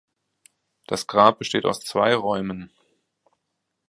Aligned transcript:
Das 0.87 1.05
Grab 1.05 1.37
besteht 1.37 1.63
aus 1.65 1.79
zwei 1.79 2.15
Räumen. 2.15 2.71